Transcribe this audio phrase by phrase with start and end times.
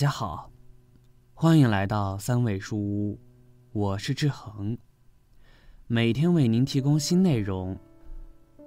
[0.00, 0.50] 家好，
[1.34, 3.20] 欢迎来到三味书屋，
[3.70, 4.78] 我是志恒。
[5.86, 7.78] 每天为您提供新内容。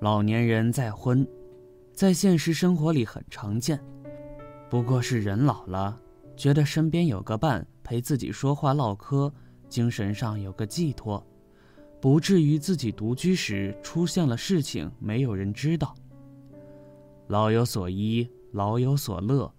[0.00, 1.28] 老年人再婚，
[1.92, 3.78] 在现实生活里很常见，
[4.70, 6.00] 不过是人老了，
[6.34, 9.30] 觉得身边有个伴陪自己说话唠嗑，
[9.68, 11.22] 精神上有个寄托，
[12.00, 15.94] 不至于自己独居时出现了事情没有人知道。
[17.26, 19.52] 老有所依，老有所乐。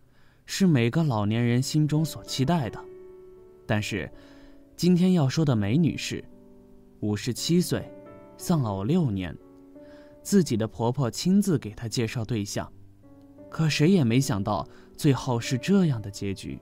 [0.52, 2.84] 是每个老年人心中所期待的，
[3.68, 4.12] 但是，
[4.76, 6.26] 今天要说的梅女士，
[7.02, 7.88] 五十七岁，
[8.36, 9.38] 丧偶六年，
[10.24, 12.68] 自己的婆婆亲自给她介绍对象，
[13.48, 14.68] 可谁也没想到
[14.98, 16.60] 最后是这样的结局。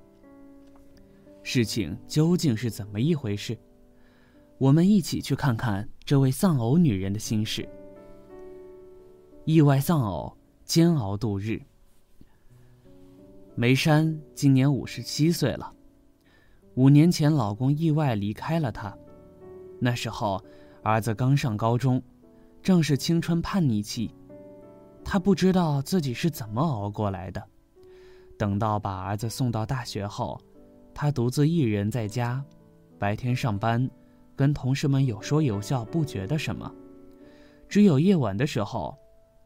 [1.42, 3.58] 事情究竟是怎么一回事？
[4.58, 7.68] 我们一起去看看这位丧偶女人的心事。
[9.46, 11.62] 意外丧偶，煎熬度日。
[13.60, 15.74] 梅山今年五十七岁了，
[16.76, 18.96] 五年前老公意外离开了她，
[19.80, 20.40] 那时候
[20.84, 22.00] 儿子刚上高中，
[22.62, 24.14] 正是青春叛逆期，
[25.04, 27.44] 她不知道自己是怎么熬过来的。
[28.38, 30.40] 等到把儿子送到大学后，
[30.94, 32.46] 她独自一人在家，
[33.00, 33.90] 白天上班，
[34.36, 36.72] 跟同事们有说有笑，不觉得什么，
[37.68, 38.96] 只有夜晚的时候。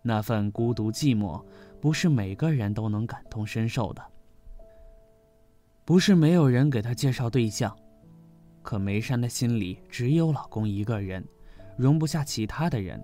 [0.04, 1.40] 那份孤独寂寞，
[1.82, 4.02] 不是每个人都能感同身受的。
[5.84, 7.76] 不是没有人给她介绍对象，
[8.62, 11.28] 可梅山的心里只有老公一个人，
[11.76, 13.04] 容不下其他的人。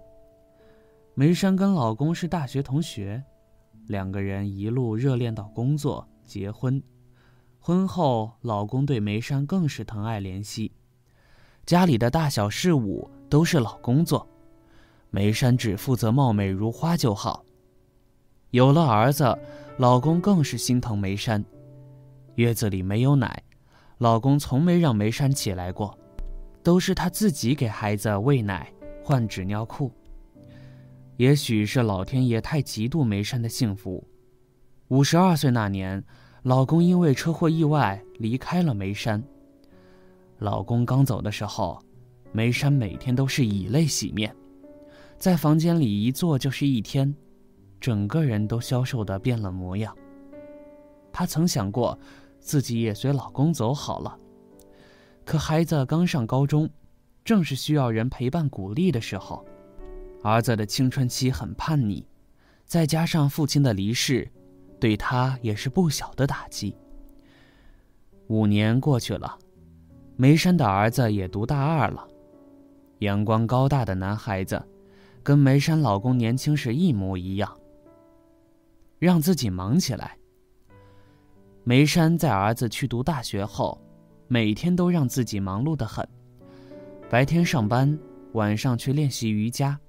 [1.15, 3.21] 梅山跟老公是大学同学，
[3.87, 6.81] 两个人一路热恋到工作、结婚。
[7.59, 10.71] 婚后，老公对梅山更是疼爱怜惜，
[11.65, 14.25] 家里的大小事务都是老公做。
[15.09, 17.43] 梅山只负责貌美如花就好。
[18.57, 19.37] 有了儿子，
[19.77, 21.45] 老公更是心疼梅山。
[22.37, 23.43] 月子里没有奶，
[23.99, 25.95] 老公从没让梅山起来过，
[26.63, 28.73] 都是他自己给孩子喂奶、
[29.03, 29.91] 换纸尿裤。
[31.17, 34.03] 也许是老天爷太嫉妒梅山的幸福，
[34.87, 36.03] 五十二岁那年，
[36.41, 39.23] 老公因为车祸意外离开了梅山。
[40.39, 41.79] 老公刚走的时候，
[42.31, 44.35] 梅山每天都是以泪洗面。
[45.15, 47.15] 在房间里一坐就是一天，
[47.79, 49.95] 整个人都消瘦的变了模样。
[51.11, 51.97] 她曾想过，
[52.39, 54.17] 自己也随老公走好了，
[55.25, 56.69] 可孩子刚上高中，
[57.25, 59.45] 正是需要人陪伴鼓励的时候。
[60.23, 62.03] 儿子的青春期很叛逆，
[62.65, 64.29] 再加上父亲的离世，
[64.79, 66.75] 对他也是不小的打击。
[68.27, 69.37] 五年过去了，
[70.15, 72.05] 梅山的儿子也读大二了，
[72.99, 74.61] 阳光高大的男孩子。
[75.23, 77.53] 跟梅山老公年轻时一模一样。
[78.99, 80.17] 让自己忙起来。
[81.63, 83.79] 梅山在儿子去读大学后，
[84.27, 86.07] 每天都让自己忙碌的很，
[87.09, 87.97] 白天上班，
[88.33, 89.79] 晚上去练习瑜伽，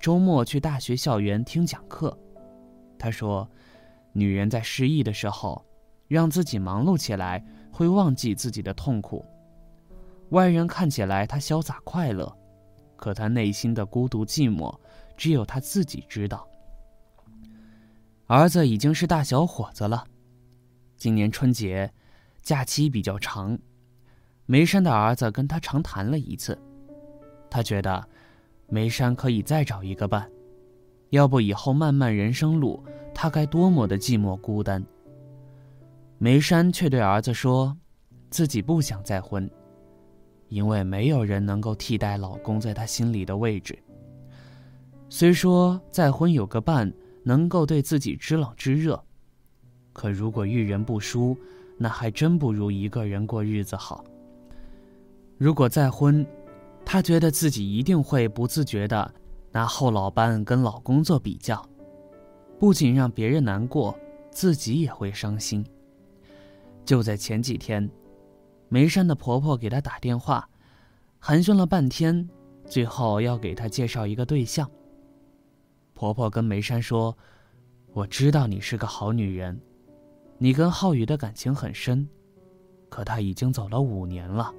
[0.00, 2.16] 周末去大学校园听讲课。
[2.98, 3.48] 他说
[4.12, 5.64] ：“女人在失意的时候，
[6.08, 9.24] 让自己忙碌起来，会忘记自己的痛苦。
[10.30, 12.34] 外人看起来她潇洒快乐。”
[12.96, 14.78] 可他内心的孤独寂寞，
[15.16, 16.46] 只有他自己知道。
[18.30, 20.06] 儿子已经是大小伙子了，
[20.96, 21.92] 今年春节
[22.42, 23.58] 假期比较长，
[24.46, 26.56] 梅山的儿子跟他长谈了一次，
[27.50, 28.08] 他觉得
[28.68, 30.30] 梅山可以再找一个伴，
[31.08, 32.80] 要不以后漫漫人生路，
[33.12, 34.80] 他该多么的寂寞孤单。
[36.16, 37.76] 梅山却对儿子说，
[38.30, 39.50] 自己不想再婚。
[40.46, 43.76] 因为没有人能够替代老公在她心里的位置。
[45.08, 46.92] 虽说再婚有个伴
[47.22, 49.02] 能够对自己知冷知热，
[49.92, 51.36] 可如果遇人不淑，
[51.76, 54.04] 那还真不如一个人过日子好。
[55.38, 56.26] 如果再婚，
[56.84, 59.14] 她觉得自己一定会不自觉的
[59.52, 61.64] 拿后老伴跟老公做比较，
[62.58, 63.98] 不仅让别人难过，
[64.30, 65.64] 自己也会伤心。
[66.84, 67.90] 就在前几天。
[68.72, 70.48] 梅山的婆婆给她打电话，
[71.18, 72.30] 寒暄了半天，
[72.64, 74.70] 最后要给她介绍一个对象。
[76.00, 77.14] 婆婆跟梅山说
[77.92, 79.60] ：“我知道你是个好女人，
[80.38, 82.08] 你跟浩宇的感情很深，
[82.88, 84.50] 可他已经走了五年了，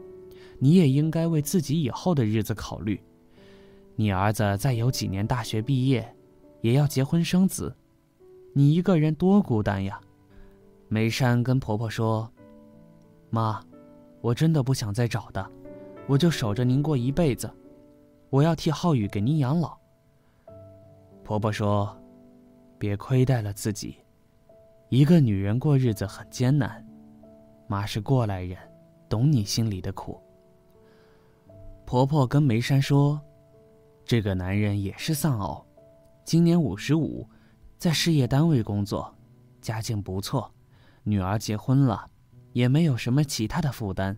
[0.60, 3.02] 你也应该为自己以后的日子考虑。
[3.96, 6.16] 你儿子再有几年大学毕业，
[6.62, 7.76] 也要结婚生子，
[8.54, 10.00] 你一个人多孤单呀。”
[10.90, 12.32] 梅山跟婆婆说
[13.32, 13.60] ：“妈。”
[14.22, 15.44] 我真的不想再找的，
[16.06, 17.52] 我就守着您过一辈子。
[18.30, 19.81] 我要替浩宇给您养老。
[21.24, 21.96] 婆婆说
[22.78, 23.98] ：“别亏待了自己，
[24.90, 26.86] 一个女人过日子很艰难，
[27.68, 28.58] 妈是过来人，
[29.08, 30.20] 懂你心里的苦。
[31.86, 33.22] 婆婆跟梅山说，
[34.04, 35.66] 这个男人也是丧偶，
[36.26, 37.28] 今年五十五，
[37.78, 39.14] 在事业单位工作，
[39.62, 40.52] 家境不错，
[41.04, 42.06] 女儿结婚了，
[42.52, 44.18] 也没有什么其他的负担。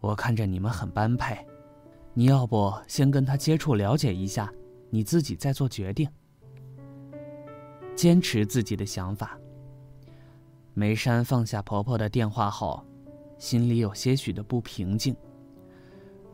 [0.00, 1.36] 我看着你们很般配，
[2.14, 4.52] 你要不先跟他接触了解一下，
[4.90, 6.08] 你自己再做决定。
[7.94, 9.38] 坚持自己的想法。
[10.74, 12.84] 梅山放下婆婆的电话后，
[13.38, 15.16] 心里有些许的不平静。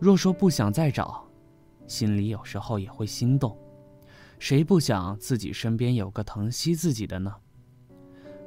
[0.01, 1.25] 若说不想再找，
[1.87, 3.57] 心里有时候也会心动。
[4.41, 7.33] 谁不想自己身边有个疼惜自己的呢？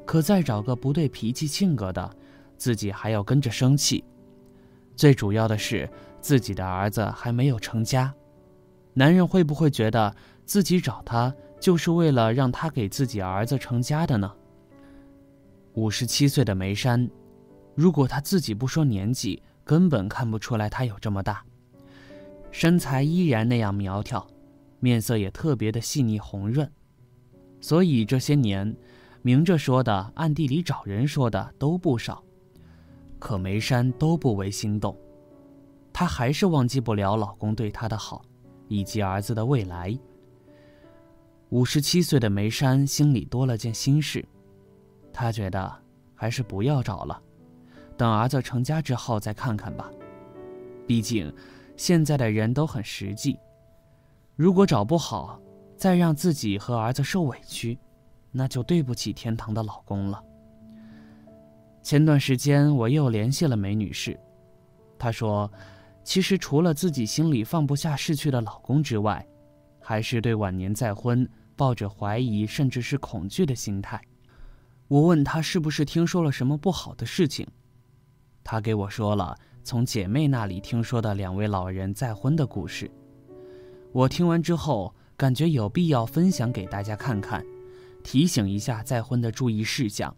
[0.06, 2.18] 可再找个不对脾气性格的，
[2.58, 4.04] 自己还要跟着生气。
[4.98, 8.14] 最主要的是，自己的儿子还没有成家，
[8.98, 10.16] 男人会不会觉得
[10.46, 14.34] 自己找他就是为了让他给自己儿子成家的呢？
[15.74, 17.10] 五十七岁的梅山，
[17.76, 21.44] 如果他自己不说年纪，根本看不出来他有这么大。
[22.52, 24.26] 身材依然那样苗条，
[24.80, 26.72] 面色也特别的细腻红润。
[27.60, 28.74] 所以这些年，
[29.22, 32.24] 明着说的、暗地里找人说的都不少，
[33.20, 34.98] 可梅山都不为心动。
[35.92, 38.22] 她还是忘记不了老公对她的好，
[38.68, 39.98] 以及儿子的未来。
[41.50, 44.26] 五十七岁的梅山心里多了件心事。
[45.14, 45.74] 他觉得
[46.14, 47.22] 还是不要找了，
[47.96, 49.90] 等儿子成家之后再看看吧。
[50.86, 51.34] 毕竟
[51.78, 53.40] 现在的人都很实际，
[54.36, 55.40] 如果找不好，
[55.78, 57.78] 再让自己和儿子受委屈，
[58.32, 60.22] 那就对不起天堂的老公了。
[61.82, 64.20] 前段时间我又联系了梅女士，
[65.00, 65.50] 她说，
[66.06, 69.28] 其实除了自己心里放不下逝去的老公之外，
[69.82, 74.00] 还是对晚年再婚抱着怀疑甚至是恐惧的心态。
[74.88, 77.48] 我问他是不是听说了什么不好的事情，
[78.44, 82.90] 他给我说了从姐妹那里听说的两位老人再婚的故事。
[83.92, 87.44] 我听完之后，感觉有必要分享给大家看看，
[88.04, 90.16] 提醒一下再婚的注意事项。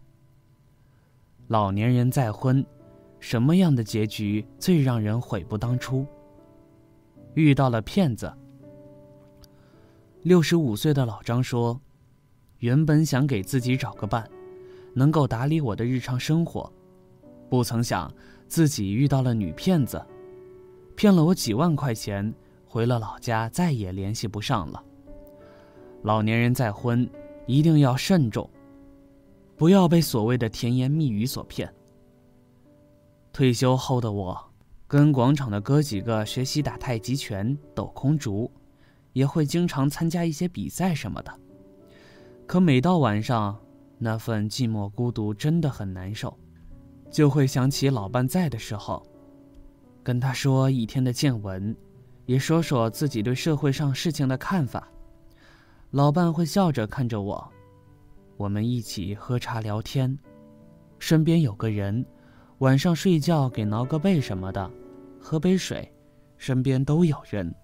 [1.46, 2.62] 老年人再婚，
[3.20, 6.06] 什么样的结局最让人悔不当初？
[7.34, 8.32] 遇到了骗子。
[10.22, 11.80] 六十五岁的老张说
[12.58, 14.28] ：“原本想给自己找个伴。”
[14.94, 16.72] 能够打理我的日常生活，
[17.48, 18.12] 不曾想
[18.48, 20.04] 自己遇到了女骗子，
[20.96, 22.34] 骗了我几万块钱，
[22.66, 24.82] 回了老家再也联系不上了。
[26.02, 27.08] 老年人再婚
[27.46, 28.50] 一定要慎重，
[29.56, 31.72] 不要被所谓的甜言蜜语所骗。
[33.38, 34.50] 退休后的我，
[34.88, 38.50] 跟广场的哥几个学习打太极拳、抖空竹，
[39.12, 41.32] 也会经常参加一些比赛什么的。
[42.48, 43.56] 可每到晚上，
[43.96, 46.36] 那份寂寞孤独真的很难受，
[47.12, 49.06] 就会想起老伴在的时候，
[50.02, 51.76] 跟他说一天的见闻，
[52.26, 54.88] 也说说自己对社会上事情的看法。
[55.92, 57.48] 老伴会笑着看着我，
[58.36, 60.18] 我们一起喝茶聊天，
[60.98, 62.04] 身边有个人，
[62.58, 64.68] 晚上睡觉给挠个背什么的，
[65.20, 65.92] 喝杯水，
[66.36, 67.54] 身边都有人。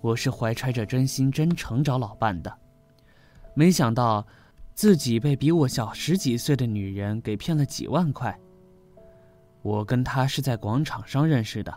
[0.00, 2.58] 我是怀揣着真心真诚找老伴的，
[3.54, 4.26] 没想到。
[4.72, 8.38] 自己被比我小十几岁的女人给骗了几万块。
[9.62, 11.74] 我跟她是在广场上认识的，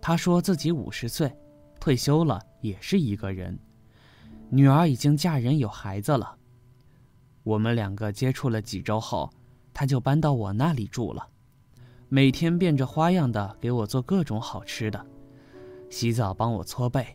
[0.00, 1.32] 她说自己五十岁，
[1.78, 3.56] 退休了也是一个人，
[4.48, 6.36] 女儿已经嫁人有孩子了。
[7.44, 9.30] 我们两个接触了几周后，
[9.72, 11.28] 他就搬到我那里住了，
[12.08, 15.04] 每天变着花样的给我做各种好吃的，
[15.88, 17.06] 洗澡帮我搓背，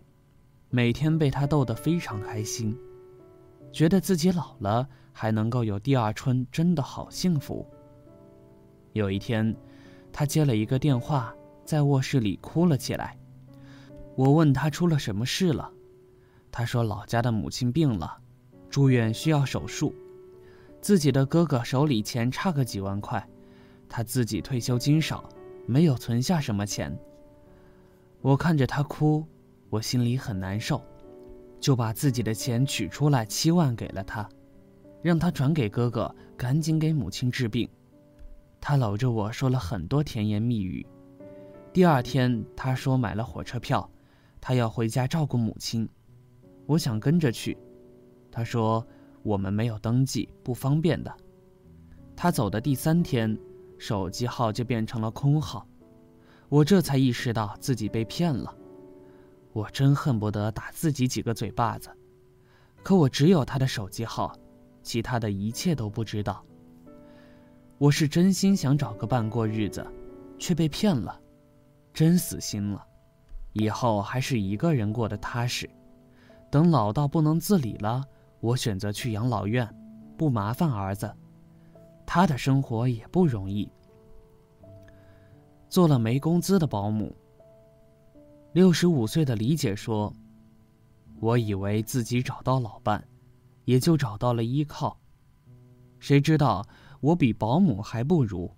[0.70, 2.78] 每天被他逗得非常开心。
[3.72, 7.66] 觉得自己老了还能够有第二春，真的好幸福。
[8.94, 9.54] 有一天，
[10.14, 11.36] 他接了一个电话，
[11.66, 13.18] 在卧室里哭了起来。
[14.16, 15.70] 我问他出了什么事了，
[16.50, 18.18] 他说老家的母亲病了，
[18.70, 19.94] 住院需要手术，
[20.86, 23.27] 自己的哥哥手里钱差个几万块，
[23.89, 25.27] 他自己退休金少，
[25.65, 26.96] 没有存下什么钱。
[28.22, 29.25] 我看着他哭，
[29.72, 30.80] 我心里很难受。
[31.60, 34.30] 就把自己的钱取出来七万给了他，
[35.01, 37.68] 让他转给哥哥，赶紧给母亲治病。
[38.62, 40.86] 他搂着我说了很多甜言蜜语。
[41.74, 43.89] 第二天，他说买了火车票，
[44.39, 45.89] 他要回家照顾母亲。
[46.68, 47.58] 我想跟着去，
[48.32, 48.86] 他说
[49.25, 51.12] 我们没有登记，不方便的。
[52.15, 53.36] 他走的第三天，
[53.79, 55.67] 手机号就变成了空号，
[56.48, 58.55] 我这才意识到自己被骗了。
[59.51, 61.89] 我真恨不得打自己几个嘴巴子，
[62.84, 64.32] 可我只有他的手机号，
[64.84, 66.46] 其他的一切都不知道。
[67.79, 69.86] 我是真心想找个伴过日子，
[70.38, 71.20] 却被骗了，
[71.91, 72.86] 真死心了。
[73.53, 75.67] 以后还是一个人过得踏实。
[76.51, 78.03] 等老到不能自理了，
[78.39, 79.68] 我选择去养老院，
[80.18, 81.12] 不麻烦儿子。
[82.06, 83.70] 他的生活也不容易，
[85.68, 87.15] 做了没工资的保姆。
[88.54, 90.13] 六十五岁的李姐说
[91.20, 93.04] ：“我以为自己找到老伴，
[93.65, 94.98] 也就找到了依靠，
[96.00, 96.65] 谁知道
[97.01, 98.50] 我比保姆还不如，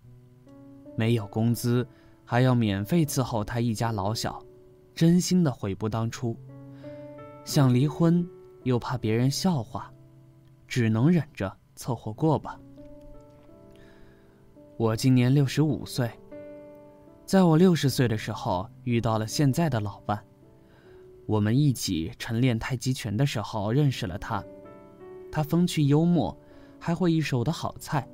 [0.96, 1.88] 没有工资，
[2.25, 4.43] 还要免费伺候他一家老小，
[4.93, 6.38] 真心的悔不当初。
[7.46, 8.27] 想离婚，
[8.67, 9.89] 又怕别人笑话，
[10.67, 12.59] 只能忍着凑合过吧。
[14.75, 16.12] 我今年六十五岁。”
[17.25, 20.21] 在我六十岁的时候，遇到了现在的老伴。
[21.25, 24.43] 我们一起晨练太极拳的时候认识了他。
[25.31, 26.38] 他风趣幽默，
[26.77, 28.05] 还会一手的好菜。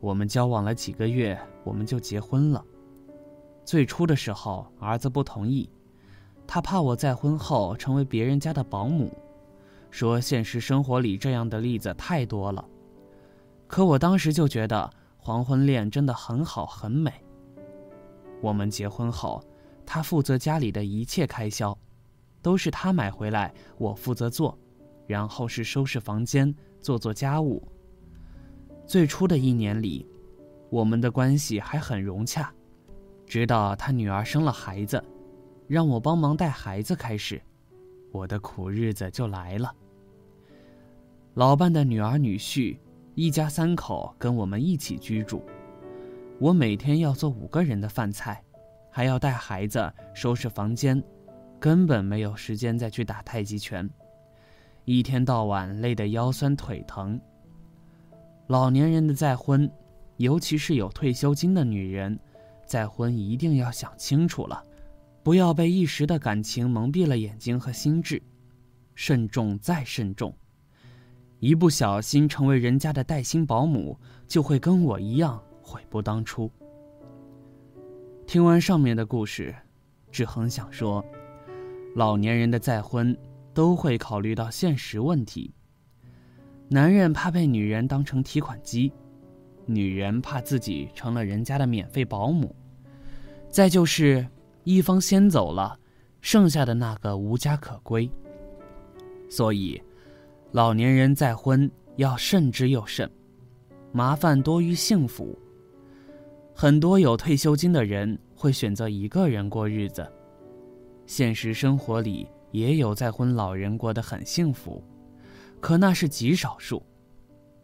[0.00, 2.64] 我们交往了几个月，我们就结婚了。
[3.64, 5.70] 最初的时候，儿子不同意，
[6.48, 9.16] 他怕我在婚后成为别人家的保姆，
[9.92, 12.66] 说现实生活里这样的例子太多了。
[13.68, 17.12] 可我当时就觉得黄昏恋真的很好，很美。
[18.40, 19.40] 我们结婚后，
[19.86, 21.76] 他负责家里的一切开销，
[22.40, 24.58] 都是他买回来，我负责做，
[25.06, 27.62] 然后是收拾房间，做做家务。
[28.86, 30.06] 最初的一年里，
[30.70, 32.52] 我们的关系还很融洽，
[33.26, 35.02] 直到他女儿生了孩子，
[35.68, 37.40] 让我帮忙带孩子开始，
[38.10, 39.72] 我的苦日子就来了。
[41.34, 42.76] 老伴的女儿女婿，
[43.14, 45.42] 一家三口跟我们一起居住。
[46.38, 48.44] 我每天要做五个人的饭菜，
[48.90, 51.02] 还要带孩子、收拾房间，
[51.58, 53.88] 根本没有时间再去打太极拳，
[54.84, 57.18] 一天到晚累得腰酸腿疼。
[58.48, 59.70] 老年人的再婚，
[60.18, 62.18] 尤其是有退休金的女人，
[62.66, 64.62] 再婚一定要想清楚了，
[65.22, 68.22] 不要被一时的感情蒙蔽了眼睛和心智，
[68.94, 70.34] 慎重再慎重，
[71.42, 75.42] 一不小心成为人家的带薪保姆，就会跟我一样。
[75.60, 76.48] 悔不当初。
[78.28, 79.52] 听完上面的故事，
[80.12, 81.04] 志恒想说，
[81.96, 83.16] 老年人的再婚
[83.52, 85.52] 都会考虑到现实问题。
[86.68, 88.92] 男人怕被女人当成提款机，
[89.66, 92.54] 女人怕自己成了人家的免费保姆，
[93.48, 94.24] 再就是
[94.62, 95.76] 一方先走了，
[96.20, 98.08] 剩下的那个无家可归。
[99.28, 99.82] 所以，
[100.52, 103.10] 老年人再婚要慎之又慎，
[103.90, 105.34] 麻烦多于幸福。
[106.54, 110.06] 很多有退休金的人会选择一个人过日子，
[111.06, 114.84] 现实生活里也有再婚老人过得很幸福，
[115.58, 116.82] 可那是极少数，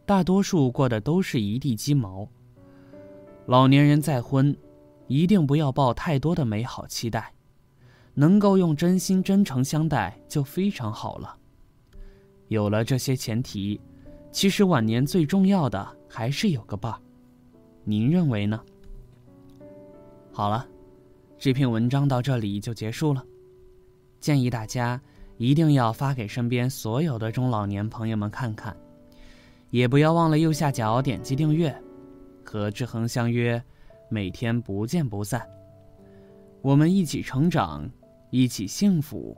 [0.07, 2.27] 大多数过的都是一地鸡毛。
[3.45, 4.57] 老年人再婚，
[5.09, 7.35] 一定不要抱太多的美好期待，
[8.15, 11.38] 能够用真心真诚相待就非常好了。
[12.49, 13.81] 有了这些前提，
[14.31, 16.99] 其实晚年最重要的还是有个伴儿，
[17.85, 18.61] 您认为呢？
[20.33, 20.67] 好了，
[21.39, 23.25] 这篇文章到这里就结束了。
[24.21, 25.01] 建议大家
[25.37, 28.77] 一定要发给身边所有的中老年朋友们看看，
[29.71, 31.75] 也不要忘了右下角点击订阅，
[32.45, 33.63] 和志恒相约，
[34.11, 35.47] 每天不见不散。
[36.63, 37.89] 我们一起成长，
[38.31, 39.37] 一起幸福。